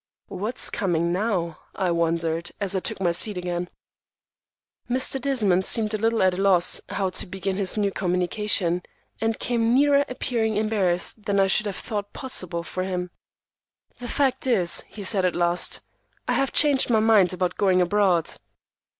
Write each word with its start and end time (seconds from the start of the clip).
"What's 0.29 0.71
coming 0.71 1.13
now?" 1.13 1.59
I 1.75 1.91
wondered, 1.91 2.49
as 2.59 2.75
I 2.75 2.79
took 2.79 2.99
my 2.99 3.11
seat 3.11 3.37
again. 3.37 3.69
Mr. 4.89 5.21
Desmond 5.21 5.63
seemed 5.63 5.93
a 5.93 5.99
little 5.99 6.23
at 6.23 6.33
a 6.33 6.41
loss 6.41 6.81
how 6.89 7.11
to 7.11 7.27
begin 7.27 7.55
his 7.55 7.77
new 7.77 7.91
communication, 7.91 8.81
and 9.19 9.37
came 9.37 9.75
nearer 9.75 10.03
appearing 10.09 10.57
embarrassed 10.57 11.25
than 11.25 11.39
I 11.39 11.45
should 11.45 11.67
have 11.67 11.75
thought 11.75 12.13
possible 12.13 12.63
for 12.63 12.81
him. 12.83 13.11
"The 13.99 14.07
fact 14.07 14.47
is," 14.47 14.81
he 14.87 15.03
said 15.03 15.23
at 15.23 15.35
last, 15.35 15.81
"I 16.27 16.33
have 16.33 16.51
changed 16.51 16.89
my 16.89 16.99
mind 16.99 17.31
about 17.31 17.55
going 17.55 17.79
abroad." 17.79 18.31